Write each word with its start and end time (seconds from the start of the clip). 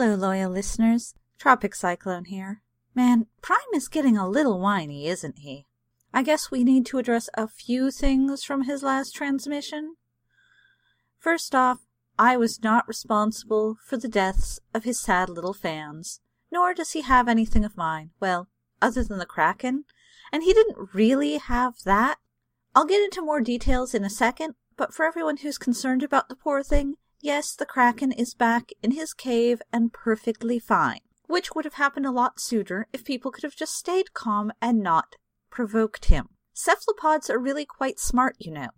Hello, 0.00 0.14
loyal 0.14 0.50
listeners. 0.50 1.12
Tropic 1.38 1.74
Cyclone 1.74 2.24
here. 2.24 2.62
Man, 2.94 3.26
Prime 3.42 3.58
is 3.74 3.86
getting 3.86 4.16
a 4.16 4.26
little 4.26 4.58
whiny, 4.58 5.06
isn't 5.06 5.40
he? 5.40 5.66
I 6.10 6.22
guess 6.22 6.50
we 6.50 6.64
need 6.64 6.86
to 6.86 6.96
address 6.96 7.28
a 7.34 7.46
few 7.46 7.90
things 7.90 8.42
from 8.42 8.62
his 8.62 8.82
last 8.82 9.14
transmission. 9.14 9.96
First 11.18 11.54
off, 11.54 11.80
I 12.18 12.38
was 12.38 12.62
not 12.62 12.88
responsible 12.88 13.76
for 13.84 13.98
the 13.98 14.08
deaths 14.08 14.58
of 14.72 14.84
his 14.84 14.98
sad 14.98 15.28
little 15.28 15.52
fans, 15.52 16.22
nor 16.50 16.72
does 16.72 16.92
he 16.92 17.02
have 17.02 17.28
anything 17.28 17.66
of 17.66 17.76
mine. 17.76 18.12
Well, 18.20 18.48
other 18.80 19.04
than 19.04 19.18
the 19.18 19.26
Kraken, 19.26 19.84
and 20.32 20.42
he 20.42 20.54
didn't 20.54 20.94
really 20.94 21.36
have 21.36 21.74
that. 21.84 22.16
I'll 22.74 22.86
get 22.86 23.02
into 23.02 23.20
more 23.20 23.42
details 23.42 23.94
in 23.94 24.06
a 24.06 24.08
second, 24.08 24.54
but 24.78 24.94
for 24.94 25.04
everyone 25.04 25.36
who's 25.36 25.58
concerned 25.58 26.02
about 26.02 26.30
the 26.30 26.36
poor 26.36 26.62
thing, 26.62 26.94
yes, 27.20 27.54
the 27.54 27.66
Kraken 27.66 28.12
is 28.12 28.34
back 28.34 28.70
in 28.82 28.92
his 28.92 29.12
cave 29.14 29.62
and 29.72 29.92
perfectly 29.92 30.58
fine, 30.58 31.00
which 31.26 31.54
would 31.54 31.64
have 31.64 31.74
happened 31.74 32.06
a 32.06 32.10
lot 32.10 32.40
sooner 32.40 32.86
if 32.92 33.04
people 33.04 33.30
could 33.30 33.44
have 33.44 33.56
just 33.56 33.74
stayed 33.74 34.14
calm 34.14 34.52
and 34.60 34.82
not 34.82 35.16
provoked 35.50 36.06
him. 36.06 36.28
Cephalopods 36.52 37.30
are 37.30 37.38
really 37.38 37.64
quite 37.64 37.98
smart, 37.98 38.36
you 38.38 38.50
know. 38.50 38.68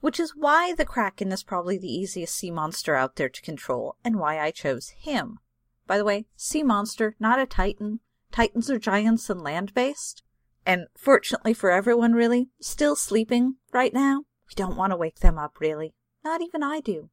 Which 0.00 0.18
is 0.18 0.34
why 0.34 0.74
the 0.74 0.84
Kraken 0.84 1.30
is 1.32 1.42
probably 1.42 1.78
the 1.78 1.92
easiest 1.92 2.34
sea 2.34 2.50
monster 2.50 2.94
out 2.94 3.16
there 3.16 3.28
to 3.28 3.42
control, 3.42 3.96
and 4.02 4.18
why 4.18 4.40
I 4.40 4.50
chose 4.50 4.90
him. 4.90 5.38
By 5.86 5.98
the 5.98 6.04
way, 6.04 6.26
sea 6.36 6.62
monster, 6.62 7.16
not 7.20 7.40
a 7.40 7.46
titan. 7.46 8.00
Titans 8.32 8.70
are 8.70 8.78
giants 8.78 9.28
and 9.28 9.42
land 9.42 9.74
based. 9.74 10.22
And 10.64 10.86
fortunately 10.96 11.54
for 11.54 11.70
everyone, 11.70 12.12
really, 12.12 12.48
still 12.60 12.96
sleeping 12.96 13.56
right 13.72 13.92
now. 13.92 14.24
We 14.48 14.54
don't 14.54 14.76
want 14.76 14.92
to 14.92 14.96
wake 14.96 15.20
them 15.20 15.38
up, 15.38 15.60
really. 15.60 15.94
Not 16.24 16.42
even 16.42 16.62
I 16.62 16.80
do. 16.80 17.10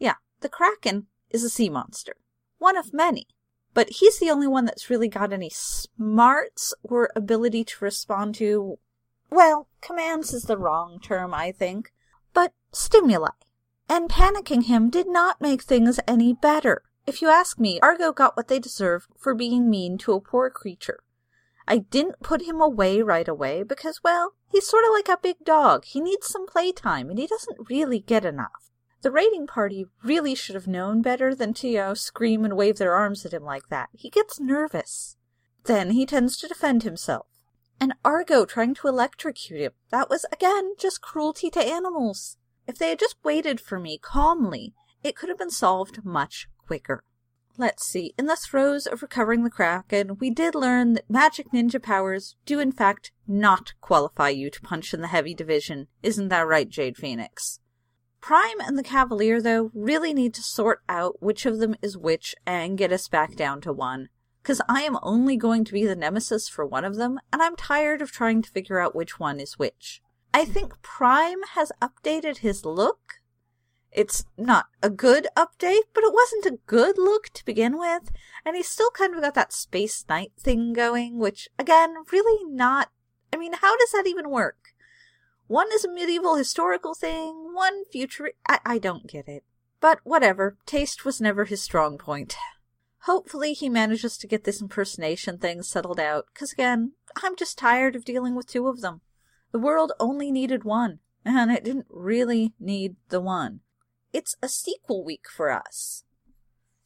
Yeah, 0.00 0.16
the 0.40 0.48
Kraken 0.48 1.06
is 1.30 1.44
a 1.44 1.48
sea 1.48 1.68
monster. 1.68 2.14
One 2.58 2.76
of 2.76 2.92
many. 2.92 3.28
But 3.72 3.90
he's 3.90 4.18
the 4.18 4.30
only 4.30 4.48
one 4.48 4.64
that's 4.64 4.90
really 4.90 5.08
got 5.08 5.32
any 5.32 5.50
smarts 5.50 6.74
or 6.82 7.10
ability 7.14 7.62
to 7.64 7.84
respond 7.84 8.34
to, 8.36 8.78
well, 9.30 9.68
commands 9.80 10.34
is 10.34 10.44
the 10.44 10.58
wrong 10.58 10.98
term, 11.00 11.32
I 11.32 11.52
think, 11.52 11.92
but 12.34 12.52
stimuli. 12.72 13.28
And 13.88 14.10
panicking 14.10 14.64
him 14.64 14.90
did 14.90 15.06
not 15.06 15.40
make 15.40 15.62
things 15.62 16.00
any 16.08 16.32
better. 16.32 16.82
If 17.06 17.22
you 17.22 17.28
ask 17.28 17.58
me, 17.58 17.78
Argo 17.80 18.12
got 18.12 18.36
what 18.36 18.48
they 18.48 18.58
deserved 18.58 19.06
for 19.16 19.34
being 19.34 19.70
mean 19.70 19.98
to 19.98 20.12
a 20.12 20.20
poor 20.20 20.50
creature. 20.50 21.00
I 21.66 21.78
didn't 21.78 22.22
put 22.22 22.42
him 22.42 22.60
away 22.60 23.02
right 23.02 23.28
away 23.28 23.62
because, 23.62 24.00
well, 24.02 24.34
he's 24.50 24.66
sort 24.66 24.84
of 24.84 24.90
like 24.92 25.08
a 25.08 25.20
big 25.22 25.44
dog. 25.44 25.84
He 25.84 26.00
needs 26.00 26.26
some 26.26 26.46
playtime 26.46 27.08
and 27.10 27.18
he 27.18 27.28
doesn't 27.28 27.68
really 27.70 28.00
get 28.00 28.24
enough. 28.24 28.69
The 29.02 29.10
raiding 29.10 29.46
party 29.46 29.86
really 30.02 30.34
should 30.34 30.54
have 30.54 30.66
known 30.66 31.00
better 31.00 31.34
than 31.34 31.54
to, 31.54 31.94
scream 31.94 32.44
and 32.44 32.56
wave 32.56 32.76
their 32.76 32.94
arms 32.94 33.24
at 33.24 33.32
him 33.32 33.44
like 33.44 33.68
that. 33.68 33.88
He 33.92 34.10
gets 34.10 34.38
nervous. 34.38 35.16
Then 35.64 35.92
he 35.92 36.04
tends 36.04 36.36
to 36.38 36.48
defend 36.48 36.82
himself. 36.82 37.26
And 37.80 37.94
Argo 38.04 38.44
trying 38.44 38.74
to 38.74 38.88
electrocute 38.88 39.60
him. 39.60 39.72
That 39.90 40.10
was, 40.10 40.26
again, 40.30 40.74
just 40.78 41.00
cruelty 41.00 41.48
to 41.50 41.64
animals. 41.64 42.36
If 42.66 42.76
they 42.76 42.90
had 42.90 42.98
just 42.98 43.16
waited 43.24 43.58
for 43.58 43.80
me 43.80 43.96
calmly, 43.96 44.74
it 45.02 45.16
could 45.16 45.30
have 45.30 45.38
been 45.38 45.50
solved 45.50 46.04
much 46.04 46.48
quicker. 46.66 47.02
Let's 47.56 47.84
see. 47.84 48.12
In 48.18 48.26
the 48.26 48.36
throes 48.36 48.86
of 48.86 49.02
recovering 49.02 49.44
the 49.44 49.50
Kraken, 49.50 50.18
we 50.18 50.30
did 50.30 50.54
learn 50.54 50.92
that 50.94 51.10
magic 51.10 51.52
ninja 51.52 51.82
powers 51.82 52.36
do 52.44 52.60
in 52.60 52.70
fact 52.70 53.12
not 53.26 53.72
qualify 53.80 54.28
you 54.28 54.50
to 54.50 54.60
punch 54.60 54.92
in 54.92 55.00
the 55.00 55.08
heavy 55.08 55.34
division. 55.34 55.88
Isn't 56.02 56.28
that 56.28 56.46
right, 56.46 56.68
Jade 56.68 56.96
Phoenix? 56.96 57.60
Prime 58.20 58.60
and 58.60 58.78
the 58.78 58.82
Cavalier, 58.82 59.40
though, 59.40 59.70
really 59.74 60.12
need 60.12 60.34
to 60.34 60.42
sort 60.42 60.82
out 60.88 61.22
which 61.22 61.46
of 61.46 61.58
them 61.58 61.74
is 61.80 61.96
which 61.96 62.34
and 62.46 62.76
get 62.76 62.92
us 62.92 63.08
back 63.08 63.34
down 63.34 63.60
to 63.62 63.72
one. 63.72 64.08
Because 64.42 64.60
I 64.68 64.82
am 64.82 64.98
only 65.02 65.36
going 65.36 65.64
to 65.64 65.72
be 65.72 65.84
the 65.86 65.96
nemesis 65.96 66.48
for 66.48 66.64
one 66.64 66.84
of 66.84 66.96
them, 66.96 67.18
and 67.32 67.42
I'm 67.42 67.56
tired 67.56 68.02
of 68.02 68.10
trying 68.10 68.42
to 68.42 68.50
figure 68.50 68.78
out 68.78 68.94
which 68.94 69.18
one 69.18 69.40
is 69.40 69.58
which. 69.58 70.02
I 70.32 70.44
think 70.44 70.80
Prime 70.82 71.42
has 71.54 71.72
updated 71.82 72.38
his 72.38 72.64
look. 72.64 73.20
It's 73.90 74.24
not 74.36 74.66
a 74.82 74.90
good 74.90 75.26
update, 75.36 75.88
but 75.92 76.04
it 76.04 76.14
wasn't 76.14 76.46
a 76.46 76.58
good 76.66 76.96
look 76.96 77.30
to 77.34 77.44
begin 77.44 77.78
with, 77.78 78.12
and 78.44 78.54
he's 78.54 78.68
still 78.68 78.90
kind 78.90 79.14
of 79.14 79.22
got 79.22 79.34
that 79.34 79.52
Space 79.52 80.04
Knight 80.08 80.32
thing 80.38 80.72
going, 80.72 81.18
which, 81.18 81.48
again, 81.58 81.94
really 82.12 82.44
not. 82.44 82.90
I 83.32 83.36
mean, 83.36 83.54
how 83.54 83.76
does 83.76 83.90
that 83.92 84.06
even 84.06 84.30
work? 84.30 84.59
One 85.50 85.66
is 85.72 85.84
a 85.84 85.90
medieval 85.90 86.36
historical 86.36 86.94
thing, 86.94 87.50
one 87.52 87.84
future. 87.86 88.30
I, 88.48 88.60
I 88.64 88.78
don't 88.78 89.08
get 89.08 89.26
it. 89.26 89.42
But 89.80 89.98
whatever, 90.04 90.56
taste 90.64 91.04
was 91.04 91.20
never 91.20 91.44
his 91.44 91.60
strong 91.60 91.98
point. 91.98 92.36
Hopefully, 93.00 93.52
he 93.52 93.68
manages 93.68 94.16
to 94.18 94.28
get 94.28 94.44
this 94.44 94.62
impersonation 94.62 95.38
thing 95.38 95.64
settled 95.64 95.98
out, 95.98 96.26
because 96.32 96.52
again, 96.52 96.92
I'm 97.20 97.34
just 97.34 97.58
tired 97.58 97.96
of 97.96 98.04
dealing 98.04 98.36
with 98.36 98.46
two 98.46 98.68
of 98.68 98.80
them. 98.80 99.00
The 99.50 99.58
world 99.58 99.90
only 99.98 100.30
needed 100.30 100.62
one, 100.62 101.00
and 101.24 101.50
it 101.50 101.64
didn't 101.64 101.88
really 101.90 102.52
need 102.60 102.94
the 103.08 103.20
one. 103.20 103.58
It's 104.12 104.36
a 104.40 104.48
sequel 104.48 105.04
week 105.04 105.24
for 105.28 105.50
us. 105.50 106.04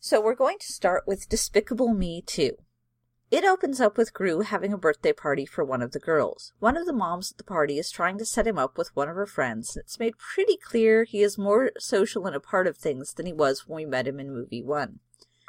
So 0.01 0.23
we're 0.23 0.35
going 0.35 0.57
to 0.61 0.73
start 0.73 1.05
with 1.07 1.29
Despicable 1.29 1.93
Me 1.93 2.23
2. 2.25 2.57
It 3.35 3.45
opens 3.45 3.81
up 3.81 3.99
with 3.99 4.15
Gru 4.15 4.43
having 4.43 4.73
a 4.73 4.79
birthday 4.79 5.13
party 5.13 5.45
for 5.45 5.65
one 5.65 5.83
of 5.83 5.91
the 5.91 5.99
girls. 5.99 6.53
One 6.61 6.77
of 6.77 6.87
the 6.87 6.93
moms 6.93 7.33
at 7.33 7.37
the 7.37 7.43
party 7.43 7.81
is 7.81 7.91
trying 7.91 8.17
to 8.19 8.25
set 8.25 8.47
him 8.47 8.61
up 8.61 8.79
with 8.79 8.95
one 8.95 9.09
of 9.09 9.17
her 9.17 9.27
friends, 9.27 9.75
and 9.75 9.83
it's 9.83 9.99
made 9.99 10.19
pretty 10.19 10.57
clear 10.57 11.03
he 11.03 11.21
is 11.21 11.37
more 11.37 11.73
social 11.77 12.29
and 12.29 12.37
a 12.37 12.39
part 12.39 12.69
of 12.69 12.77
things 12.77 13.13
than 13.13 13.27
he 13.27 13.33
was 13.33 13.67
when 13.67 13.79
we 13.79 13.91
met 13.91 14.07
him 14.07 14.21
in 14.21 14.33
movie 14.33 14.63
one. 14.63 15.01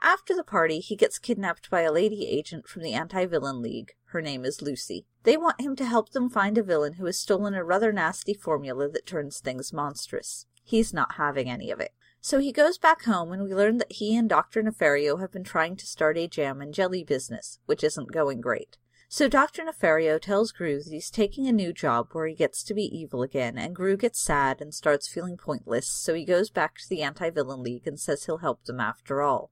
After 0.01 0.35
the 0.35 0.43
party, 0.43 0.79
he 0.79 0.95
gets 0.95 1.19
kidnapped 1.19 1.69
by 1.69 1.81
a 1.81 1.91
lady 1.91 2.27
agent 2.27 2.67
from 2.67 2.81
the 2.81 2.93
Anti-Villain 2.93 3.61
League. 3.61 3.93
Her 4.05 4.21
name 4.21 4.45
is 4.45 4.63
Lucy. 4.63 5.05
They 5.21 5.37
want 5.37 5.61
him 5.61 5.75
to 5.75 5.85
help 5.85 6.09
them 6.09 6.27
find 6.27 6.57
a 6.57 6.63
villain 6.63 6.93
who 6.93 7.05
has 7.05 7.19
stolen 7.19 7.53
a 7.53 7.63
rather 7.63 7.93
nasty 7.93 8.33
formula 8.33 8.89
that 8.89 9.05
turns 9.05 9.39
things 9.39 9.71
monstrous. 9.71 10.47
He's 10.63 10.91
not 10.91 11.17
having 11.17 11.51
any 11.51 11.69
of 11.69 11.79
it. 11.79 11.91
So 12.25 12.39
he 12.39 12.51
goes 12.51 12.79
back 12.79 13.03
home, 13.03 13.31
and 13.31 13.43
we 13.43 13.53
learn 13.53 13.77
that 13.77 13.91
he 13.91 14.17
and 14.17 14.27
Dr. 14.27 14.63
Nefario 14.63 15.19
have 15.21 15.31
been 15.31 15.43
trying 15.43 15.75
to 15.75 15.85
start 15.85 16.17
a 16.17 16.27
jam 16.27 16.59
and 16.59 16.73
jelly 16.73 17.03
business, 17.03 17.59
which 17.67 17.83
isn't 17.83 18.11
going 18.11 18.41
great. 18.41 18.79
So 19.07 19.29
Dr. 19.29 19.61
Nefario 19.61 20.19
tells 20.19 20.51
Gru 20.51 20.81
that 20.81 20.91
he's 20.91 21.11
taking 21.11 21.45
a 21.45 21.51
new 21.51 21.71
job 21.71 22.07
where 22.13 22.25
he 22.25 22.33
gets 22.33 22.63
to 22.63 22.73
be 22.73 22.81
evil 22.81 23.21
again, 23.21 23.59
and 23.59 23.75
Gru 23.75 23.95
gets 23.95 24.19
sad 24.19 24.59
and 24.59 24.73
starts 24.73 25.07
feeling 25.07 25.37
pointless, 25.37 25.87
so 25.87 26.15
he 26.15 26.25
goes 26.25 26.49
back 26.49 26.79
to 26.79 26.89
the 26.89 27.03
Anti-Villain 27.03 27.61
League 27.61 27.85
and 27.85 27.99
says 27.99 28.25
he'll 28.25 28.39
help 28.39 28.63
them 28.63 28.79
after 28.79 29.21
all. 29.21 29.51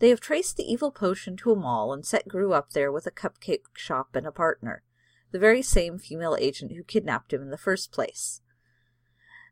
They 0.00 0.08
have 0.08 0.20
traced 0.20 0.56
the 0.56 0.68
evil 0.68 0.90
potion 0.90 1.36
to 1.36 1.52
a 1.52 1.56
mall 1.56 1.92
and 1.92 2.04
set 2.04 2.26
Gru 2.26 2.52
up 2.52 2.70
there 2.70 2.90
with 2.90 3.06
a 3.06 3.12
cupcake 3.12 3.66
shop 3.74 4.16
and 4.16 4.26
a 4.26 4.32
partner, 4.32 4.82
the 5.30 5.38
very 5.38 5.62
same 5.62 6.00
female 6.00 6.36
agent 6.40 6.72
who 6.72 6.82
kidnapped 6.82 7.32
him 7.32 7.42
in 7.42 7.50
the 7.50 7.56
first 7.56 7.92
place. 7.92 8.40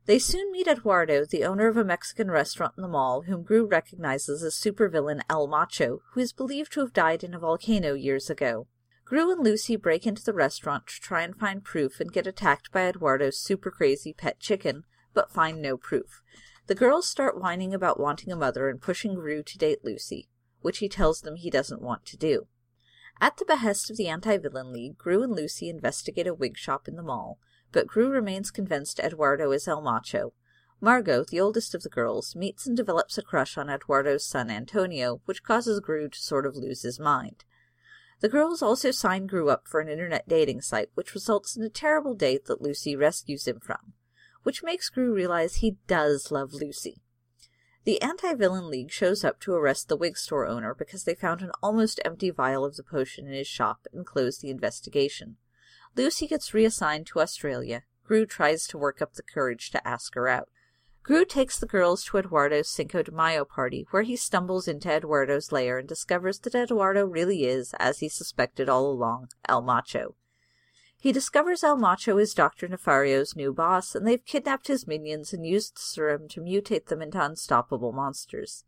They 0.07 0.19
soon 0.19 0.53
meet 0.53 0.67
Eduardo, 0.67 1.25
the 1.25 1.45
owner 1.45 1.67
of 1.67 1.79
a 1.79 1.85
Mexican 1.85 2.31
restaurant 2.31 2.75
in 2.77 2.83
the 2.83 2.89
mall, 2.89 3.23
whom 3.23 3.43
Gru 3.43 3.65
recognizes 3.65 4.43
as 4.43 4.55
supervillain 4.55 5.23
El 5.31 5.47
Macho, 5.47 6.03
who 6.13 6.21
is 6.21 6.33
believed 6.33 6.73
to 6.73 6.81
have 6.81 6.93
died 6.93 7.25
in 7.25 7.33
a 7.33 7.39
volcano 7.39 7.95
years 7.95 8.29
ago. 8.29 8.67
Gru 9.07 9.33
and 9.33 9.43
Lucy 9.43 9.77
break 9.77 10.07
into 10.07 10.23
the 10.23 10.35
restaurant 10.35 10.87
to 10.89 11.01
try 11.01 11.23
and 11.23 11.35
find 11.35 11.65
proof 11.65 12.01
and 12.01 12.13
get 12.13 12.27
attacked 12.27 12.71
by 12.71 12.83
Eduardo's 12.83 13.39
super 13.39 13.71
crazy 13.71 14.13
pet 14.13 14.39
chicken, 14.41 14.85
but 15.15 15.31
find 15.31 15.63
no 15.63 15.79
proof. 15.79 16.23
The 16.67 16.75
girls 16.75 17.09
start 17.09 17.41
whining 17.41 17.73
about 17.73 18.01
wanting 18.01 18.31
a 18.31 18.37
mother 18.37 18.69
and 18.69 18.83
pushing 18.83 19.15
Gru 19.15 19.43
to 19.43 19.59
date 19.59 19.85
Lucy, 19.85 20.29
which 20.61 20.79
he 20.79 20.89
tells 20.89 21.23
them 21.23 21.37
he 21.37 21.51
doesn't 21.51 21.83
want 21.83 22.05
to 22.07 22.19
do. 22.19 22.47
At 23.23 23.39
the 23.39 23.45
behest 23.47 23.91
of 23.91 23.97
the 23.97 24.09
Anti-Villain 24.09 24.71
League, 24.71 24.99
Gru 24.99 25.23
and 25.23 25.35
Lucy 25.35 25.71
investigate 25.71 26.27
a 26.27 26.35
wig 26.35 26.59
shop 26.59 26.89
in 26.89 26.97
the 26.97 27.03
mall, 27.03 27.39
but 27.75 27.89
Gru 27.89 28.09
remains 28.09 28.53
convinced 28.53 29.01
Eduardo 29.01 29.51
is 29.51 29.67
El 29.67 29.83
Macho. 29.83 30.33
Margot, 30.81 31.25
the 31.25 31.41
oldest 31.41 31.75
of 31.75 31.83
the 31.83 31.89
girls, 31.89 32.37
meets 32.37 32.69
and 32.69 32.77
develops 32.77 33.19
a 33.19 33.23
crush 33.23 33.59
on 33.59 33.69
Eduardo's 33.69 34.25
son 34.25 34.49
Antonio, 34.49 35.21
which 35.25 35.43
causes 35.43 35.81
Gru 35.81 36.09
to 36.09 36.19
sort 36.19 36.47
of 36.47 36.55
lose 36.55 36.83
his 36.83 37.01
mind. 37.01 37.45
The 38.21 38.29
girls 38.29 38.63
also 38.63 38.93
sign 38.93 39.27
Gru 39.27 39.51
up 39.51 39.67
for 39.67 39.81
an 39.81 39.89
internet 39.89 40.29
dating 40.29 40.61
site, 40.61 40.91
which 40.95 41.15
results 41.15 41.57
in 41.57 41.65
a 41.65 41.69
terrible 41.69 42.15
date 42.15 42.45
that 42.45 42.63
Lucy 42.63 42.95
rescues 42.95 43.49
him 43.49 43.59
from, 43.59 43.95
which 44.45 44.63
makes 44.63 44.89
Gru 44.89 45.13
realize 45.13 45.57
he 45.57 45.77
does 45.89 46.31
love 46.31 46.53
Lucy. 46.53 47.03
The 47.83 48.01
Anti-Villain 48.01 48.71
League 48.71 48.93
shows 48.93 49.25
up 49.25 49.41
to 49.41 49.53
arrest 49.53 49.89
the 49.89 49.97
wig 49.97 50.17
store 50.17 50.47
owner 50.47 50.75
because 50.75 51.05
they 51.05 51.15
found 51.15 51.43
an 51.43 51.51
almost 51.61 52.01
empty 52.05 52.31
vial 52.31 52.65
of 52.65 52.77
the 52.77 52.85
potion 52.85 53.27
in 53.27 53.33
his 53.33 53.49
shop 53.49 53.89
and 53.93 54.07
close 54.07 54.39
the 54.39 54.51
investigation. 54.51 55.39
Lucy 55.97 56.27
gets 56.27 56.53
reassigned 56.53 57.07
to 57.07 57.21
Australia. 57.21 57.83
Gru 58.05 58.27
tries 58.27 58.67
to 58.67 58.79
work 58.79 59.01
up 59.01 59.15
the 59.15 59.23
courage 59.23 59.71
to 59.71 59.87
ask 59.87 60.15
her 60.15 60.29
out. 60.29 60.49
Gru 61.05 61.25
takes 61.25 61.59
the 61.59 61.67
girls 61.67 62.05
to 62.05 62.17
Eduardo's 62.17 62.69
Cinco 62.69 63.03
de 63.03 63.13
Mayo 63.13 63.45
party, 63.45 63.87
where 63.91 64.03
he 64.03 64.17
stumbles 64.17 64.67
into 64.67 64.91
Eduardo's 64.91 65.53
lair 65.53 65.79
and 65.79 65.87
discovers 65.87 66.39
that 66.41 66.55
Eduardo 66.55 67.05
really 67.05 67.45
is, 67.45 67.75
as 67.79 67.99
he 67.99 68.09
suspected 68.09 68.69
all 68.69 68.91
along, 68.91 69.29
El 69.47 69.63
Macho. 69.63 70.17
He 70.97 71.13
discovers 71.13 71.63
El 71.63 71.77
Macho 71.77 72.17
is 72.17 72.33
Dr. 72.33 72.67
Nefario's 72.67 73.37
new 73.37 73.53
boss, 73.53 73.95
and 73.95 74.07
they've 74.07 74.25
kidnapped 74.25 74.69
his 74.69 74.87
minions 74.87 75.35
and 75.35 75.47
used 75.47 75.77
the 75.77 75.83
serum 75.83 76.27
to 76.29 76.41
mutate 76.41 76.87
them 76.87 77.03
into 77.03 77.23
unstoppable 77.23 77.93
monsters. 77.93 78.65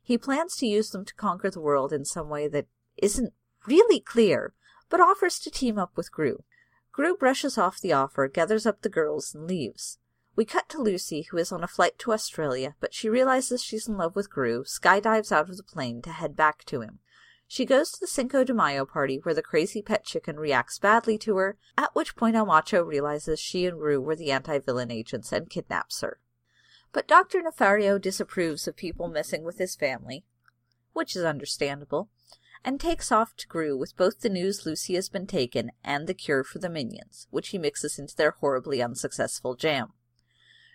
He 0.00 0.16
plans 0.16 0.56
to 0.56 0.66
use 0.66 0.90
them 0.90 1.04
to 1.04 1.14
conquer 1.14 1.50
the 1.50 1.60
world 1.60 1.92
in 1.92 2.04
some 2.04 2.28
way 2.28 2.46
that 2.48 2.66
isn't 2.96 3.32
really 3.66 3.98
clear, 3.98 4.54
but 4.88 5.00
offers 5.00 5.40
to 5.40 5.50
team 5.50 5.78
up 5.78 5.96
with 5.96 6.12
Gru. 6.12 6.44
Gru 6.92 7.16
brushes 7.16 7.56
off 7.56 7.80
the 7.80 7.92
offer, 7.92 8.28
gathers 8.28 8.66
up 8.66 8.82
the 8.82 8.90
girls, 8.90 9.34
and 9.34 9.46
leaves. 9.46 9.98
We 10.36 10.44
cut 10.44 10.68
to 10.70 10.80
Lucy, 10.80 11.22
who 11.30 11.38
is 11.38 11.50
on 11.50 11.64
a 11.64 11.68
flight 11.68 11.98
to 12.00 12.12
Australia, 12.12 12.76
but 12.80 12.94
she 12.94 13.08
realizes 13.08 13.62
she's 13.62 13.88
in 13.88 13.96
love 13.96 14.14
with 14.14 14.30
Gru, 14.30 14.64
skydives 14.64 15.32
out 15.32 15.48
of 15.48 15.56
the 15.56 15.62
plane 15.62 16.02
to 16.02 16.10
head 16.10 16.36
back 16.36 16.64
to 16.64 16.82
him. 16.82 16.98
She 17.46 17.66
goes 17.66 17.92
to 17.92 18.00
the 18.00 18.06
Cinco 18.06 18.44
de 18.44 18.54
Mayo 18.54 18.86
party 18.86 19.18
where 19.18 19.34
the 19.34 19.42
crazy 19.42 19.82
pet 19.82 20.04
chicken 20.04 20.38
reacts 20.38 20.78
badly 20.78 21.18
to 21.18 21.36
her, 21.36 21.58
at 21.76 21.94
which 21.94 22.16
point 22.16 22.36
El 22.36 22.46
Macho 22.46 22.82
realizes 22.82 23.38
she 23.38 23.66
and 23.66 23.78
Gru 23.78 24.00
were 24.00 24.16
the 24.16 24.30
anti-villain 24.30 24.90
agents 24.90 25.32
and 25.32 25.50
kidnaps 25.50 26.00
her. 26.00 26.18
But 26.92 27.08
Dr. 27.08 27.42
Nefario 27.42 28.00
disapproves 28.00 28.66
of 28.66 28.76
people 28.76 29.08
messing 29.08 29.44
with 29.44 29.58
his 29.58 29.76
family, 29.76 30.24
which 30.92 31.14
is 31.14 31.24
understandable, 31.24 32.08
and 32.64 32.80
takes 32.80 33.10
off 33.10 33.34
to 33.36 33.48
Gru 33.48 33.76
with 33.76 33.96
both 33.96 34.20
the 34.20 34.28
news 34.28 34.64
Lucy 34.64 34.94
has 34.94 35.08
been 35.08 35.26
taken 35.26 35.72
and 35.82 36.06
the 36.06 36.14
cure 36.14 36.44
for 36.44 36.58
the 36.58 36.68
minions, 36.68 37.26
which 37.30 37.48
he 37.48 37.58
mixes 37.58 37.98
into 37.98 38.14
their 38.14 38.32
horribly 38.32 38.82
unsuccessful 38.82 39.54
jam. 39.54 39.92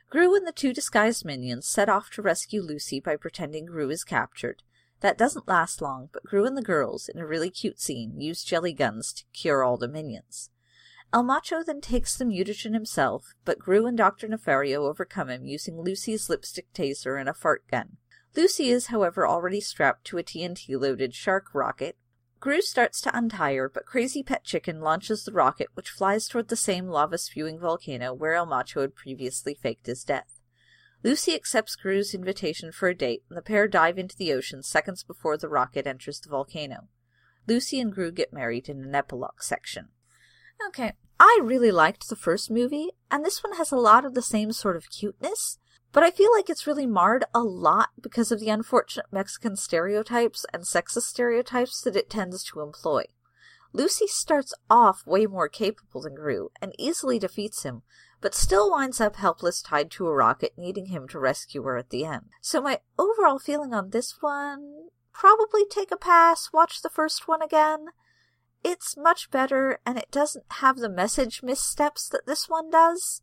Gru 0.10 0.36
and 0.36 0.48
the 0.48 0.52
two 0.52 0.74
disguised 0.74 1.26
minions 1.26 1.68
set 1.68 1.90
off 1.90 2.10
to 2.12 2.22
rescue 2.22 2.62
Lucy 2.62 3.00
by 3.00 3.16
pretending 3.16 3.66
Gru 3.66 3.90
is 3.90 4.04
captured. 4.04 4.64
That 5.02 5.18
doesn't 5.18 5.48
last 5.48 5.82
long, 5.82 6.10
but 6.12 6.24
Gru 6.24 6.46
and 6.46 6.58
the 6.58 6.62
girls, 6.62 7.10
in 7.10 7.20
a 7.20 7.28
really 7.28 7.50
cute 7.50 7.80
scene, 7.80 8.20
use 8.20 8.44
jelly 8.44 8.74
guns 8.74 9.14
to 9.14 9.24
cure 9.34 9.64
all 9.64 9.78
the 9.78 9.88
minions. 9.88 10.50
El 11.14 11.24
Macho 11.24 11.64
then 11.64 11.82
takes 11.82 12.18
the 12.18 12.26
mutagen 12.26 12.74
himself, 12.74 13.34
but 13.46 13.60
Gru 13.60 13.86
and 13.86 13.98
Dr. 13.98 14.28
Nefario 14.28 14.88
overcome 14.90 15.30
him 15.30 15.46
using 15.46 15.80
Lucy's 15.80 16.30
lipstick 16.30 16.74
taser 16.74 17.20
and 17.20 17.30
a 17.30 17.34
fart 17.34 17.68
gun. 17.70 17.98
Lucy 18.38 18.70
is, 18.70 18.88
however, 18.88 19.28
already 19.28 19.60
strapped 19.60 20.06
to 20.06 20.20
a 20.20 20.24
TNT 20.24 20.80
loaded 20.80 21.16
shark 21.16 21.48
rocket. 21.56 21.98
Gru 22.40 22.62
starts 22.62 23.02
to 23.02 23.18
untie 23.18 23.56
her, 23.56 23.68
but 23.68 23.88
Crazy 23.88 24.22
Pet 24.22 24.44
Chicken 24.44 24.80
launches 24.80 25.24
the 25.24 25.32
rocket, 25.32 25.70
which 25.74 25.90
flies 25.90 26.28
toward 26.28 26.50
the 26.50 26.56
same 26.56 26.88
lava 26.88 27.18
spewing 27.18 27.58
volcano 27.60 28.14
where 28.14 28.36
El 28.36 28.46
Macho 28.46 28.82
had 28.82 28.94
previously 28.94 29.56
faked 29.56 29.88
his 29.88 30.04
death. 30.04 30.40
Lucy 31.04 31.34
accepts 31.34 31.76
Gru's 31.76 32.14
invitation 32.14 32.72
for 32.72 32.88
a 32.88 32.96
date, 32.96 33.24
and 33.28 33.36
the 33.36 33.42
pair 33.42 33.68
dive 33.68 33.98
into 33.98 34.16
the 34.16 34.32
ocean 34.32 34.62
seconds 34.62 35.04
before 35.04 35.36
the 35.36 35.50
rocket 35.50 35.88
enters 35.88 36.20
the 36.20 36.30
volcano. 36.30 36.90
Lucy 37.48 37.80
and 37.80 37.92
Gru 37.92 38.12
get 38.12 38.32
married 38.32 38.70
in 38.70 38.84
an 38.84 38.94
epilogue 38.94 39.42
section. 39.42 39.88
Okay, 40.68 40.94
I 41.20 41.40
really 41.42 41.72
liked 41.72 42.08
the 42.08 42.16
first 42.16 42.52
movie, 42.52 42.92
and 43.10 43.26
this 43.26 43.44
one 43.44 43.58
has 43.58 43.72
a 43.72 43.78
lot 43.78 44.06
of 44.06 44.14
the 44.14 44.22
same 44.22 44.52
sort 44.52 44.76
of 44.76 44.92
cuteness, 44.92 45.58
but 45.92 46.04
I 46.04 46.12
feel 46.12 46.32
like 46.34 46.50
it's 46.50 46.68
really 46.68 46.86
marred 46.86 47.26
a 47.34 47.42
lot 47.42 47.90
because 48.02 48.32
of 48.32 48.40
the 48.40 48.50
unfortunate 48.50 49.08
Mexican 49.12 49.56
stereotypes 49.56 50.46
and 50.54 50.64
sexist 50.64 51.04
stereotypes 51.04 51.82
that 51.82 51.96
it 51.96 52.10
tends 52.10 52.44
to 52.46 52.62
employ. 52.62 53.06
Lucy 53.74 54.08
starts 54.08 54.54
off 54.70 55.06
way 55.06 55.26
more 55.26 55.50
capable 55.50 56.02
than 56.02 56.16
Gru 56.16 56.50
and 56.62 56.74
easily 56.78 57.20
defeats 57.20 57.64
him, 57.64 57.84
but 58.22 58.34
still 58.34 58.72
winds 58.72 59.00
up 59.00 59.18
helpless 59.18 59.62
tied 59.62 59.92
to 59.92 60.08
a 60.08 60.14
rocket, 60.14 60.54
needing 60.58 60.88
him 60.88 61.08
to 61.10 61.20
rescue 61.20 61.64
her 61.64 61.78
at 61.78 61.90
the 61.90 62.06
end. 62.06 62.26
So 62.42 62.62
my 62.62 62.80
overall 62.98 63.40
feeling 63.40 63.74
on 63.74 63.92
this 63.92 64.16
one 64.22 64.90
probably 65.14 65.66
take 65.66 65.92
a 65.92 65.98
pass, 65.98 66.50
watch 66.54 66.82
the 66.82 66.90
first 66.90 67.28
one 67.28 67.42
again. 67.42 67.88
It's 68.64 68.98
much 68.98 69.30
better, 69.30 69.80
and 69.86 69.98
it 69.98 70.12
doesn't 70.12 70.46
have 70.50 70.78
the 70.78 70.90
message 70.90 71.44
missteps 71.44 72.10
that 72.10 72.26
this 72.26 72.50
one 72.50 72.70
does. 72.70 73.22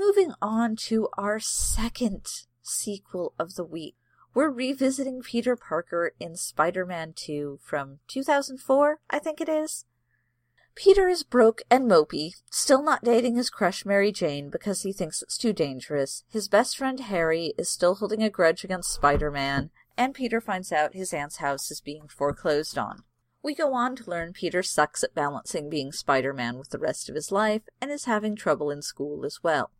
Moving 0.00 0.32
on 0.40 0.76
to 0.86 1.08
our 1.18 1.38
second 1.38 2.26
sequel 2.62 3.34
of 3.38 3.56
the 3.56 3.64
week. 3.64 3.96
We're 4.32 4.48
revisiting 4.48 5.20
Peter 5.20 5.56
Parker 5.56 6.14
in 6.18 6.36
Spider 6.36 6.86
Man 6.86 7.12
2 7.14 7.58
from 7.62 7.98
2004, 8.08 9.00
I 9.10 9.18
think 9.18 9.42
it 9.42 9.48
is. 9.50 9.84
Peter 10.74 11.06
is 11.06 11.22
broke 11.22 11.60
and 11.70 11.84
mopey, 11.84 12.32
still 12.50 12.82
not 12.82 13.04
dating 13.04 13.36
his 13.36 13.50
crush 13.50 13.84
Mary 13.84 14.10
Jane 14.10 14.48
because 14.48 14.84
he 14.84 14.92
thinks 14.94 15.20
it's 15.20 15.36
too 15.36 15.52
dangerous. 15.52 16.24
His 16.30 16.48
best 16.48 16.78
friend 16.78 16.98
Harry 16.98 17.52
is 17.58 17.68
still 17.68 17.96
holding 17.96 18.22
a 18.22 18.30
grudge 18.30 18.64
against 18.64 18.94
Spider 18.94 19.30
Man, 19.30 19.68
and 19.98 20.14
Peter 20.14 20.40
finds 20.40 20.72
out 20.72 20.94
his 20.94 21.12
aunt's 21.12 21.36
house 21.36 21.70
is 21.70 21.82
being 21.82 22.08
foreclosed 22.08 22.78
on. 22.78 23.02
We 23.42 23.54
go 23.54 23.74
on 23.74 23.96
to 23.96 24.10
learn 24.10 24.32
Peter 24.32 24.62
sucks 24.62 25.04
at 25.04 25.14
balancing 25.14 25.68
being 25.68 25.92
Spider 25.92 26.32
Man 26.32 26.56
with 26.56 26.70
the 26.70 26.78
rest 26.78 27.10
of 27.10 27.14
his 27.14 27.30
life 27.30 27.62
and 27.82 27.90
is 27.90 28.06
having 28.06 28.34
trouble 28.34 28.70
in 28.70 28.80
school 28.80 29.26
as 29.26 29.40
well. 29.42 29.72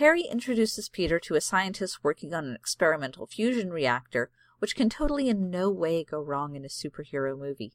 Harry 0.00 0.22
introduces 0.22 0.88
Peter 0.88 1.20
to 1.20 1.34
a 1.34 1.42
scientist 1.42 2.02
working 2.02 2.32
on 2.32 2.46
an 2.46 2.54
experimental 2.54 3.26
fusion 3.26 3.70
reactor, 3.70 4.30
which 4.58 4.74
can 4.74 4.88
totally 4.88 5.28
in 5.28 5.50
no 5.50 5.70
way 5.70 6.02
go 6.02 6.18
wrong 6.18 6.56
in 6.56 6.64
a 6.64 6.68
superhero 6.68 7.38
movie. 7.38 7.74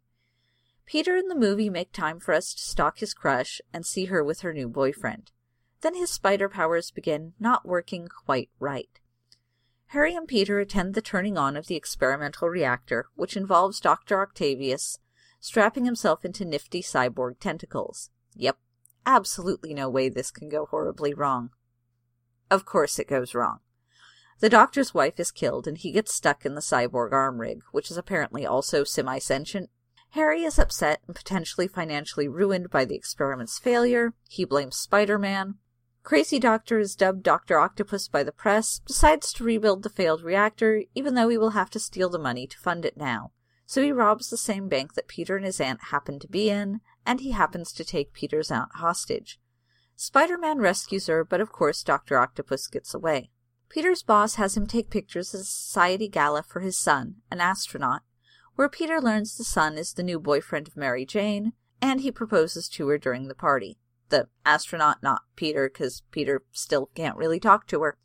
Peter 0.88 1.16
and 1.16 1.30
the 1.30 1.36
movie 1.36 1.70
make 1.70 1.92
time 1.92 2.20
for 2.20 2.34
us 2.34 2.52
to 2.56 2.64
stalk 2.64 2.98
his 2.98 3.14
crush 3.14 3.62
and 3.72 3.86
see 3.86 4.06
her 4.06 4.24
with 4.24 4.42
her 4.42 4.52
new 4.52 4.68
boyfriend. 4.68 5.30
Then 5.82 5.94
his 5.94 6.10
spider 6.10 6.50
powers 6.50 6.90
begin 6.90 7.34
not 7.40 7.68
working 7.68 8.08
quite 8.08 8.50
right. 8.60 9.00
Harry 9.90 10.16
and 10.16 10.28
Peter 10.28 10.58
attend 10.58 10.96
the 10.96 11.04
turning 11.04 11.38
on 11.38 11.56
of 11.56 11.68
the 11.68 11.76
experimental 11.76 12.50
reactor, 12.50 13.06
which 13.14 13.38
involves 13.38 13.80
Dr. 13.80 14.20
Octavius 14.20 14.98
strapping 15.40 15.86
himself 15.86 16.26
into 16.26 16.44
nifty 16.44 16.82
cyborg 16.82 17.38
tentacles. 17.40 18.10
Yep, 18.34 18.58
absolutely 19.06 19.76
no 19.76 19.88
way 19.92 20.10
this 20.10 20.32
can 20.32 20.50
go 20.50 20.66
horribly 20.66 21.14
wrong. 21.14 21.52
Of 22.52 22.66
course 22.66 23.00
it 23.00 23.08
goes 23.08 23.34
wrong. 23.34 23.60
The 24.40 24.50
doctor's 24.50 24.94
wife 24.94 25.20
is 25.20 25.32
killed, 25.32 25.68
and 25.68 25.78
he 25.78 25.92
gets 25.92 26.14
stuck 26.14 26.46
in 26.46 26.56
the 26.56 26.62
cyborg 26.62 27.14
arm 27.14 27.40
rig, 27.40 27.64
which 27.72 27.90
is 27.90 27.98
apparently 27.98 28.46
also 28.46 28.84
semi 28.84 29.20
sentient. 29.20 29.70
Harry 30.10 30.44
is 30.44 30.60
upset 30.60 31.02
and 31.08 31.16
potentially 31.16 31.68
financially 31.68 32.28
ruined 32.28 32.70
by 32.70 32.86
the 32.86 32.96
experiment's 32.96 33.60
failure. 33.60 34.14
He 34.30 34.46
blames 34.46 34.78
Spider 34.78 35.18
Man. 35.18 35.56
Crazy 36.04 36.38
Doctor 36.38 36.80
is 36.80 36.96
dubbed 36.96 37.24
Dr. 37.24 37.58
Octopus 37.58 38.08
by 38.08 38.24
the 38.24 38.32
press, 38.32 38.80
decides 38.80 39.34
to 39.34 39.44
rebuild 39.44 39.84
the 39.84 39.90
failed 39.90 40.22
reactor, 40.22 40.84
even 40.94 41.16
though 41.16 41.30
he 41.30 41.38
will 41.38 41.50
have 41.50 41.70
to 41.72 41.80
steal 41.80 42.10
the 42.10 42.20
money 42.20 42.46
to 42.46 42.58
fund 42.60 42.86
it 42.86 42.96
now. 42.96 43.32
So 43.66 43.82
he 43.82 43.92
robs 43.92 44.30
the 44.30 44.38
same 44.38 44.70
bank 44.70 44.94
that 44.94 45.08
Peter 45.08 45.36
and 45.36 45.46
his 45.46 45.60
aunt 45.60 45.86
happen 45.86 46.20
to 46.20 46.28
be 46.28 46.50
in, 46.50 46.82
and 47.06 47.20
he 47.20 47.32
happens 47.32 47.74
to 47.74 47.84
take 47.84 48.14
Peter's 48.14 48.52
aunt 48.52 48.70
hostage. 48.76 49.40
Spider 49.96 50.38
Man 50.38 50.60
rescues 50.60 51.08
her, 51.08 51.24
but 51.24 51.42
of 51.42 51.52
course 51.52 51.84
Dr. 51.84 52.18
Octopus 52.18 52.68
gets 52.68 52.94
away. 52.94 53.32
Peter's 53.70 54.04
boss 54.04 54.36
has 54.36 54.56
him 54.56 54.68
take 54.68 54.90
pictures 54.90 55.34
at 55.34 55.42
a 55.42 55.44
society 55.44 56.08
gala 56.08 56.44
for 56.44 56.60
his 56.60 56.78
son, 56.78 57.16
an 57.32 57.42
astronaut, 57.42 58.04
where 58.56 58.70
Peter 58.70 59.02
learns 59.02 59.36
the 59.36 59.44
son 59.44 59.78
is 59.78 59.94
the 59.94 60.04
new 60.04 60.20
boyfriend 60.20 60.68
of 60.68 60.78
Mary 60.78 61.06
Jane, 61.06 61.54
and 61.82 62.02
he 62.02 62.12
proposes 62.12 62.70
to 62.70 62.88
her 62.88 62.98
during 62.98 63.28
the 63.28 63.36
party. 63.36 63.78
The 64.10 64.28
astronaut, 64.46 65.02
not 65.02 65.24
Peter, 65.36 65.68
because 65.68 66.04
Peter 66.12 66.44
still 66.52 66.90
can't 66.94 67.18
really 67.18 67.40
talk 67.40 67.68
to 67.68 67.82
her. 67.82 67.98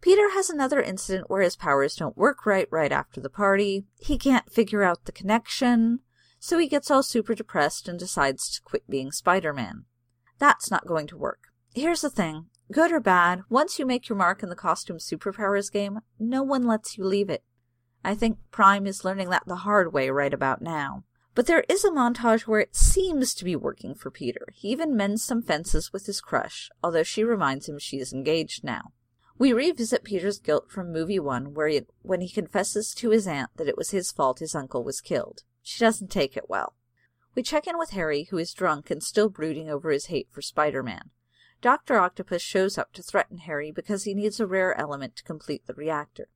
Peter 0.00 0.30
has 0.30 0.48
another 0.48 0.80
incident 0.80 1.28
where 1.28 1.42
his 1.42 1.56
powers 1.56 1.96
don't 1.96 2.16
work 2.16 2.46
right 2.46 2.68
right 2.70 2.92
after 2.92 3.20
the 3.20 3.28
party. 3.28 3.86
He 3.98 4.16
can't 4.16 4.52
figure 4.52 4.84
out 4.84 5.04
the 5.04 5.12
connection, 5.12 6.00
so 6.38 6.58
he 6.58 6.68
gets 6.68 6.90
all 6.90 7.02
super 7.02 7.34
depressed 7.34 7.88
and 7.88 7.98
decides 7.98 8.48
to 8.50 8.62
quit 8.62 8.88
being 8.88 9.10
Spider 9.10 9.52
Man. 9.52 9.86
That's 10.38 10.70
not 10.70 10.86
going 10.86 11.06
to 11.08 11.16
work. 11.16 11.48
Here's 11.74 12.00
the 12.00 12.10
thing 12.10 12.46
good 12.70 12.92
or 12.92 13.00
bad, 13.00 13.42
once 13.48 13.78
you 13.78 13.86
make 13.86 14.08
your 14.08 14.18
mark 14.18 14.42
in 14.42 14.48
the 14.48 14.56
costume 14.56 14.98
superpowers 14.98 15.72
game, 15.72 16.00
no 16.18 16.42
one 16.42 16.66
lets 16.66 16.98
you 16.98 17.04
leave 17.04 17.30
it. 17.30 17.42
I 18.04 18.14
think 18.14 18.38
Prime 18.50 18.86
is 18.86 19.04
learning 19.04 19.30
that 19.30 19.44
the 19.46 19.56
hard 19.56 19.92
way 19.92 20.10
right 20.10 20.32
about 20.32 20.62
now. 20.62 21.04
But 21.34 21.46
there 21.46 21.64
is 21.68 21.84
a 21.84 21.90
montage 21.90 22.42
where 22.42 22.60
it 22.60 22.74
seems 22.74 23.34
to 23.34 23.44
be 23.44 23.54
working 23.54 23.94
for 23.94 24.10
Peter. 24.10 24.48
He 24.54 24.68
even 24.68 24.96
mends 24.96 25.22
some 25.22 25.42
fences 25.42 25.92
with 25.92 26.06
his 26.06 26.20
crush, 26.20 26.68
although 26.82 27.02
she 27.02 27.22
reminds 27.22 27.68
him 27.68 27.78
she 27.78 27.98
is 27.98 28.12
engaged 28.12 28.64
now. 28.64 28.92
We 29.38 29.52
revisit 29.52 30.02
Peter's 30.02 30.40
guilt 30.40 30.70
from 30.70 30.92
movie 30.92 31.20
one, 31.20 31.54
where 31.54 31.68
he, 31.68 31.82
when 32.02 32.22
he 32.22 32.28
confesses 32.28 32.92
to 32.94 33.10
his 33.10 33.28
aunt 33.28 33.50
that 33.56 33.68
it 33.68 33.76
was 33.76 33.90
his 33.90 34.10
fault 34.10 34.40
his 34.40 34.56
uncle 34.56 34.82
was 34.82 35.00
killed. 35.00 35.42
She 35.62 35.78
doesn't 35.78 36.10
take 36.10 36.36
it 36.36 36.50
well. 36.50 36.74
We 37.38 37.44
check 37.44 37.68
in 37.68 37.78
with 37.78 37.90
Harry, 37.90 38.24
who 38.24 38.38
is 38.38 38.52
drunk 38.52 38.90
and 38.90 39.00
still 39.00 39.28
brooding 39.28 39.70
over 39.70 39.92
his 39.92 40.06
hate 40.06 40.26
for 40.28 40.42
Spider 40.42 40.82
Man. 40.82 41.10
Dr. 41.60 41.96
Octopus 41.96 42.42
shows 42.42 42.76
up 42.76 42.92
to 42.94 43.00
threaten 43.00 43.38
Harry 43.38 43.70
because 43.70 44.02
he 44.02 44.12
needs 44.12 44.40
a 44.40 44.46
rare 44.48 44.76
element 44.76 45.14
to 45.14 45.22
complete 45.22 45.64
the 45.64 45.74
reactor. 45.74 46.26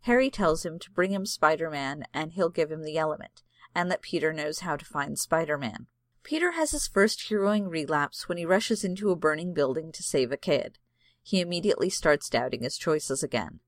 Harry 0.00 0.28
tells 0.28 0.66
him 0.66 0.80
to 0.80 0.90
bring 0.90 1.12
him 1.12 1.24
Spider 1.24 1.70
Man 1.70 2.04
and 2.12 2.32
he'll 2.32 2.48
give 2.48 2.72
him 2.72 2.82
the 2.82 2.98
element, 2.98 3.44
and 3.76 3.92
that 3.92 4.02
Peter 4.02 4.32
knows 4.32 4.58
how 4.58 4.74
to 4.74 4.84
find 4.84 5.20
Spider 5.20 5.56
Man. 5.56 5.86
Peter 6.24 6.50
has 6.50 6.72
his 6.72 6.88
first 6.88 7.28
heroing 7.28 7.70
relapse 7.70 8.28
when 8.28 8.36
he 8.36 8.44
rushes 8.44 8.82
into 8.82 9.12
a 9.12 9.16
burning 9.16 9.54
building 9.54 9.92
to 9.92 10.02
save 10.02 10.32
a 10.32 10.36
kid. 10.36 10.80
He 11.22 11.40
immediately 11.40 11.90
starts 11.90 12.28
doubting 12.28 12.64
his 12.64 12.76
choices 12.76 13.22
again. 13.22 13.60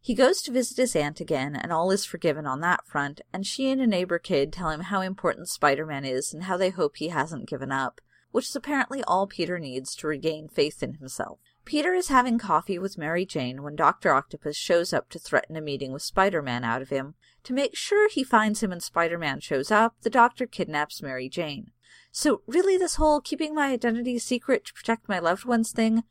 He 0.00 0.14
goes 0.14 0.40
to 0.42 0.52
visit 0.52 0.76
his 0.76 0.94
aunt 0.94 1.20
again, 1.20 1.56
and 1.56 1.72
all 1.72 1.90
is 1.90 2.04
forgiven 2.04 2.46
on 2.46 2.60
that 2.60 2.86
front, 2.86 3.20
and 3.32 3.46
she 3.46 3.70
and 3.70 3.80
a 3.80 3.86
neighbor 3.86 4.18
kid 4.18 4.52
tell 4.52 4.70
him 4.70 4.82
how 4.82 5.00
important 5.00 5.48
Spider 5.48 5.84
Man 5.84 6.04
is 6.04 6.32
and 6.32 6.44
how 6.44 6.56
they 6.56 6.70
hope 6.70 6.96
he 6.96 7.08
hasn't 7.08 7.48
given 7.48 7.72
up, 7.72 8.00
which 8.30 8.46
is 8.46 8.56
apparently 8.56 9.02
all 9.04 9.26
Peter 9.26 9.58
needs 9.58 9.94
to 9.96 10.06
regain 10.06 10.48
faith 10.48 10.82
in 10.82 10.94
himself. 10.94 11.40
Peter 11.64 11.92
is 11.92 12.08
having 12.08 12.38
coffee 12.38 12.78
with 12.78 12.96
Mary 12.96 13.26
Jane 13.26 13.62
when 13.62 13.76
Dr. 13.76 14.12
Octopus 14.12 14.56
shows 14.56 14.92
up 14.94 15.10
to 15.10 15.18
threaten 15.18 15.56
a 15.56 15.60
meeting 15.60 15.92
with 15.92 16.00
Spider 16.00 16.40
Man 16.40 16.64
out 16.64 16.80
of 16.80 16.88
him. 16.88 17.14
To 17.44 17.52
make 17.52 17.76
sure 17.76 18.08
he 18.08 18.24
finds 18.24 18.62
him 18.62 18.72
and 18.72 18.82
Spider 18.82 19.18
Man 19.18 19.40
shows 19.40 19.70
up, 19.70 19.96
the 20.00 20.08
doctor 20.08 20.46
kidnaps 20.46 21.02
Mary 21.02 21.28
Jane. 21.28 21.72
So, 22.10 22.40
really, 22.46 22.78
this 22.78 22.94
whole 22.94 23.20
keeping 23.20 23.54
my 23.54 23.70
identity 23.70 24.18
secret 24.18 24.64
to 24.64 24.72
protect 24.72 25.08
my 25.08 25.18
loved 25.18 25.44
ones 25.44 25.72
thing 25.72 26.04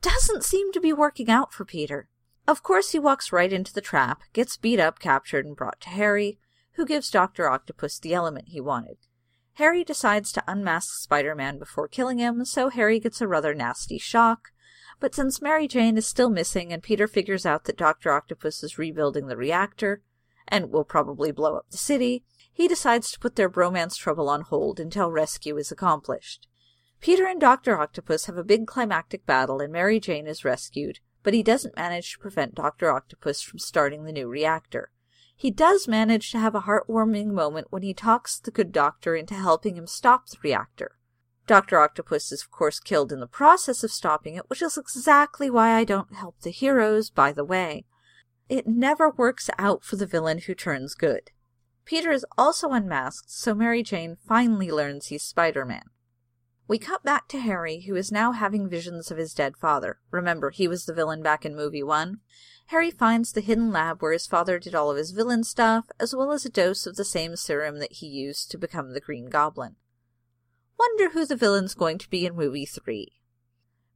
doesn't 0.00 0.44
seem 0.44 0.72
to 0.72 0.80
be 0.80 0.92
working 0.92 1.28
out 1.28 1.52
for 1.52 1.64
Peter. 1.64 2.08
Of 2.46 2.62
course, 2.62 2.90
he 2.90 2.98
walks 2.98 3.32
right 3.32 3.52
into 3.52 3.72
the 3.72 3.80
trap, 3.80 4.22
gets 4.32 4.56
beat 4.56 4.80
up, 4.80 4.98
captured, 4.98 5.46
and 5.46 5.56
brought 5.56 5.80
to 5.82 5.90
Harry, 5.90 6.38
who 6.72 6.86
gives 6.86 7.10
Dr. 7.10 7.48
Octopus 7.48 7.98
the 7.98 8.14
element 8.14 8.48
he 8.48 8.60
wanted. 8.60 8.96
Harry 9.54 9.84
decides 9.84 10.32
to 10.32 10.44
unmask 10.46 10.94
Spider 10.94 11.34
Man 11.34 11.58
before 11.58 11.88
killing 11.88 12.18
him, 12.18 12.44
so 12.44 12.70
Harry 12.70 12.98
gets 12.98 13.20
a 13.20 13.28
rather 13.28 13.54
nasty 13.54 13.98
shock 13.98 14.52
but 15.00 15.14
since 15.14 15.40
Mary 15.40 15.66
Jane 15.66 15.96
is 15.96 16.06
still 16.06 16.28
missing 16.28 16.72
and 16.72 16.82
Peter 16.82 17.08
figures 17.08 17.46
out 17.46 17.64
that 17.64 17.78
Dr. 17.78 18.12
Octopus 18.12 18.62
is 18.62 18.78
rebuilding 18.78 19.26
the 19.26 19.36
reactor 19.36 20.02
and 20.46 20.70
will 20.70 20.84
probably 20.84 21.32
blow 21.32 21.56
up 21.56 21.70
the 21.70 21.78
city, 21.78 22.22
he 22.52 22.68
decides 22.68 23.10
to 23.10 23.18
put 23.18 23.36
their 23.36 23.48
bromance 23.48 23.96
trouble 23.96 24.28
on 24.28 24.42
hold 24.42 24.78
until 24.78 25.10
rescue 25.10 25.56
is 25.56 25.72
accomplished. 25.72 26.46
Peter 27.00 27.26
and 27.26 27.40
Dr. 27.40 27.80
Octopus 27.80 28.26
have 28.26 28.36
a 28.36 28.44
big 28.44 28.66
climactic 28.66 29.24
battle 29.24 29.60
and 29.60 29.72
Mary 29.72 29.98
Jane 29.98 30.26
is 30.26 30.44
rescued, 30.44 31.00
but 31.22 31.34
he 31.34 31.42
doesn't 31.42 31.76
manage 31.76 32.12
to 32.12 32.18
prevent 32.18 32.54
Dr. 32.54 32.90
Octopus 32.90 33.42
from 33.42 33.58
starting 33.58 34.04
the 34.04 34.12
new 34.12 34.28
reactor. 34.28 34.90
He 35.36 35.50
does 35.50 35.88
manage 35.88 36.30
to 36.32 36.38
have 36.38 36.54
a 36.54 36.62
heartwarming 36.62 37.28
moment 37.28 37.68
when 37.70 37.82
he 37.82 37.94
talks 37.94 38.38
the 38.38 38.50
good 38.50 38.72
doctor 38.72 39.16
into 39.16 39.34
helping 39.34 39.76
him 39.76 39.86
stop 39.86 40.28
the 40.28 40.36
reactor. 40.42 40.96
Dr. 41.46 41.78
Octopus 41.78 42.30
is, 42.30 42.42
of 42.42 42.50
course, 42.50 42.78
killed 42.78 43.10
in 43.10 43.20
the 43.20 43.26
process 43.26 43.82
of 43.82 43.90
stopping 43.90 44.34
it, 44.34 44.48
which 44.48 44.62
is 44.62 44.76
exactly 44.76 45.50
why 45.50 45.70
I 45.70 45.84
don't 45.84 46.14
help 46.14 46.40
the 46.40 46.50
heroes, 46.50 47.10
by 47.10 47.32
the 47.32 47.44
way. 47.44 47.86
It 48.48 48.66
never 48.66 49.10
works 49.10 49.48
out 49.58 49.82
for 49.82 49.96
the 49.96 50.06
villain 50.06 50.38
who 50.38 50.54
turns 50.54 50.94
good. 50.94 51.30
Peter 51.84 52.10
is 52.10 52.26
also 52.36 52.70
unmasked, 52.70 53.30
so 53.30 53.54
Mary 53.54 53.82
Jane 53.82 54.16
finally 54.28 54.70
learns 54.70 55.06
he's 55.06 55.22
Spider 55.22 55.64
Man. 55.64 55.84
We 56.70 56.78
cut 56.78 57.02
back 57.02 57.26
to 57.30 57.40
Harry, 57.40 57.80
who 57.80 57.96
is 57.96 58.12
now 58.12 58.30
having 58.30 58.68
visions 58.68 59.10
of 59.10 59.18
his 59.18 59.34
dead 59.34 59.56
father. 59.56 59.98
Remember, 60.12 60.50
he 60.50 60.68
was 60.68 60.84
the 60.84 60.94
villain 60.94 61.20
back 61.20 61.44
in 61.44 61.56
movie 61.56 61.82
one. 61.82 62.20
Harry 62.66 62.92
finds 62.92 63.32
the 63.32 63.40
hidden 63.40 63.72
lab 63.72 64.00
where 64.00 64.12
his 64.12 64.28
father 64.28 64.56
did 64.60 64.72
all 64.72 64.88
of 64.88 64.96
his 64.96 65.10
villain 65.10 65.42
stuff, 65.42 65.86
as 65.98 66.14
well 66.14 66.30
as 66.30 66.44
a 66.44 66.48
dose 66.48 66.86
of 66.86 66.94
the 66.94 67.04
same 67.04 67.34
serum 67.34 67.80
that 67.80 67.94
he 67.94 68.06
used 68.06 68.52
to 68.52 68.56
become 68.56 68.92
the 68.92 69.00
Green 69.00 69.28
Goblin. 69.28 69.74
Wonder 70.78 71.10
who 71.10 71.26
the 71.26 71.34
villain's 71.34 71.74
going 71.74 71.98
to 71.98 72.08
be 72.08 72.24
in 72.24 72.36
movie 72.36 72.66
three. 72.66 73.14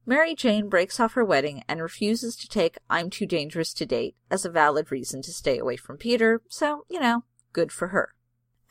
Mary 0.05 0.35
Jane 0.35 0.67
breaks 0.67 0.99
off 0.99 1.13
her 1.13 1.23
wedding 1.23 1.63
and 1.69 1.81
refuses 1.81 2.35
to 2.35 2.49
take 2.49 2.77
I'm 2.89 3.09
too 3.09 3.25
dangerous 3.25 3.73
to 3.75 3.85
date 3.85 4.17
as 4.29 4.43
a 4.43 4.49
valid 4.49 4.91
reason 4.91 5.21
to 5.21 5.31
stay 5.31 5.57
away 5.57 5.77
from 5.77 5.95
Peter, 5.95 6.41
so, 6.49 6.83
you 6.89 6.99
know, 6.99 7.23
good 7.53 7.71
for 7.71 7.87
her. 7.87 8.15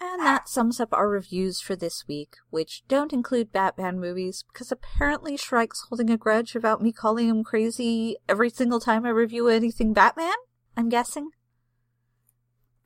And 0.07 0.21
that 0.21 0.51
sums 0.51 0.81
up 0.81 0.91
our 0.93 1.09
reviews 1.09 1.63
for 1.63 1.75
this 1.75 2.07
week, 2.07 2.37
which 2.51 2.83
don't 2.89 3.13
include 3.13 3.53
Batman 3.53 3.99
movies, 3.99 4.45
because 4.53 4.71
apparently 4.71 5.37
Shrike's 5.37 5.87
holding 5.89 6.11
a 6.11 6.19
grudge 6.19 6.55
about 6.55 6.83
me 6.83 6.93
calling 6.93 7.29
him 7.29 7.43
crazy 7.43 8.19
every 8.29 8.51
single 8.51 8.81
time 8.81 9.07
I 9.07 9.09
review 9.09 9.49
anything 9.49 9.95
Batman, 9.95 10.35
I'm 10.77 10.91
guessing. 10.91 11.31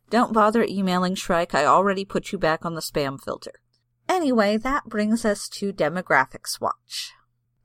Don't 0.09 0.33
bother 0.33 0.65
emailing 0.65 1.17
Shrike, 1.17 1.57
I 1.57 1.65
already 1.65 2.05
put 2.05 2.31
you 2.31 2.39
back 2.39 2.65
on 2.65 2.75
the 2.75 2.81
spam 2.81 3.21
filter. 3.21 3.61
Anyway, 4.09 4.57
that 4.57 4.85
brings 4.85 5.25
us 5.25 5.49
to 5.49 5.73
Demographics 5.73 6.61
Watch. 6.61 7.13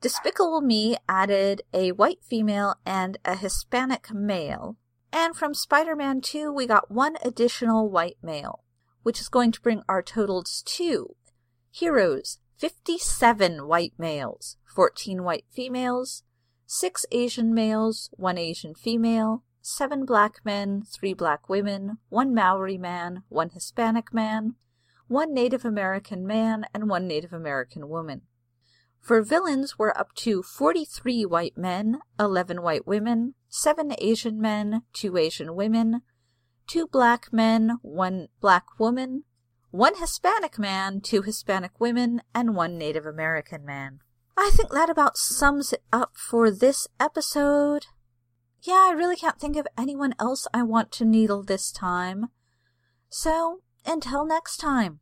Despicable 0.02 0.62
Me 0.62 0.98
added 1.08 1.62
a 1.74 1.92
white 1.92 2.24
female 2.24 2.76
and 2.88 3.20
a 3.24 3.36
Hispanic 3.36 4.12
male. 4.12 4.78
And 5.14 5.36
from 5.36 5.54
Spider 5.54 5.96
Man 5.96 6.22
2, 6.22 6.52
we 6.52 6.66
got 6.66 6.90
one 6.90 7.18
additional 7.24 7.88
white 7.90 8.18
male, 8.24 8.63
which 9.04 9.22
is 9.22 9.30
going 9.30 9.52
to 9.52 9.62
bring 9.62 9.84
our 9.88 10.02
totals 10.02 10.64
to 10.66 11.16
Heroes 11.70 12.40
57 12.58 13.68
white 13.68 13.94
males, 13.98 14.58
14 14.66 15.24
white 15.24 15.46
females, 15.50 16.24
6 16.66 17.06
Asian 17.12 17.54
males, 17.54 18.10
1 18.14 18.38
Asian 18.38 18.74
female, 18.74 19.44
7 19.62 20.06
black 20.06 20.40
men, 20.44 20.84
3 20.84 21.14
black 21.14 21.50
women, 21.50 21.98
1 22.10 22.34
Maori 22.34 22.78
man, 22.78 23.24
1 23.30 23.50
Hispanic 23.50 24.14
man, 24.14 24.56
one 25.08 25.34
Native 25.34 25.66
American 25.66 26.26
man, 26.26 26.66
and 26.74 26.90
one 26.90 27.08
Native 27.08 27.34
American 27.34 27.90
woman. 27.90 28.22
For 29.00 29.22
villains, 29.22 29.78
we're 29.78 29.92
up 29.92 30.14
to 30.16 30.42
43 30.42 31.26
white 31.26 31.58
men, 31.58 32.00
11 32.20 32.62
white 32.62 32.88
women, 32.88 33.36
7 33.50 33.94
Asian 33.98 34.40
men, 34.40 34.84
2 34.94 35.18
Asian 35.18 35.56
women, 35.56 36.02
2 36.68 36.88
black 36.88 37.32
men, 37.32 37.78
1 37.82 38.28
black 38.40 38.66
woman, 38.80 39.24
1 39.72 39.96
Hispanic 39.96 40.60
man, 40.60 41.02
2 41.02 41.22
Hispanic 41.24 41.80
women, 41.80 42.22
and 42.34 42.56
1 42.56 42.78
Native 42.78 43.06
American 43.06 43.66
man. 43.66 44.00
I 44.38 44.52
think 44.54 44.72
that 44.72 44.90
about 44.90 45.18
sums 45.18 45.74
it 45.74 45.84
up 45.92 46.16
for 46.16 46.50
this 46.50 46.88
episode. 47.00 47.88
Yeah, 48.62 48.88
I 48.90 48.94
really 48.96 49.16
can't 49.16 49.40
think 49.40 49.58
of 49.58 49.68
anyone 49.78 50.16
else 50.20 50.48
I 50.54 50.64
want 50.64 50.92
to 50.94 51.06
needle 51.06 51.44
this 51.44 51.72
time. 51.72 52.30
So, 53.10 53.62
until 53.86 54.26
next 54.26 54.58
time. 54.58 55.00